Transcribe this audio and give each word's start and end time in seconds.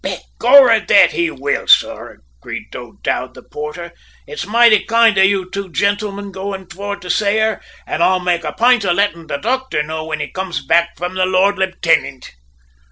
"`Begorrah, 0.03 0.87
that 0.87 1.11
he 1.11 1.29
will, 1.29 1.67
sor,' 1.67 2.23
agreed 2.41 2.75
O'Dowd, 2.75 3.35
the 3.35 3.43
porter. 3.43 3.93
`It's 4.27 4.47
moighty 4.47 4.83
kind 4.83 5.15
of 5.19 5.25
you 5.25 5.47
two 5.51 5.65
young 5.65 5.73
gintlemen 5.73 6.31
going 6.31 6.65
for 6.65 6.95
to 6.95 7.07
say 7.07 7.37
her, 7.37 7.61
an' 7.85 8.01
I'll 8.01 8.19
make 8.19 8.43
a 8.43 8.51
p'int 8.51 8.83
of 8.83 8.95
lettin' 8.95 9.27
the 9.27 9.37
docther 9.37 9.83
know 9.83 10.03
whin 10.07 10.19
he 10.21 10.29
comes 10.31 10.65
back 10.65 10.97
from 10.97 11.13
the 11.13 11.27
Lord 11.27 11.57
Liftinnint!' 11.59 12.31